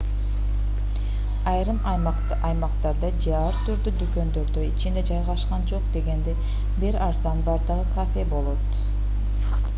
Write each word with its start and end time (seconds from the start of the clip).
айрым 1.51 1.81
аймактарда 2.53 3.11
же 3.25 3.35
ар 3.41 3.59
түрдүү 3.67 3.93
дүкөндөрдө 3.99 4.65
ичинде 4.69 5.05
жайгашкан 5.11 5.69
жок 5.75 5.93
дегенде 5.99 6.35
бир 6.85 7.01
арзан 7.11 7.47
баадагы 7.53 7.85
кафе 8.01 8.27
болот 8.35 8.83